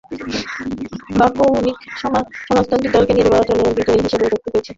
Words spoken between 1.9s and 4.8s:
সমাজতান্ত্রিক দলকে নির্বাচনে বিজয়ী হিসেবে দেখতে চেয়েছিল।